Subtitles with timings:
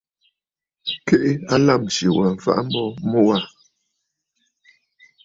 [1.07, 1.31] Keʼe
[1.65, 3.37] lâmsì wa mfa a mbo mu wâ.